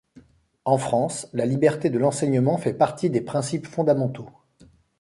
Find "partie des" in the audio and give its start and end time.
2.73-3.21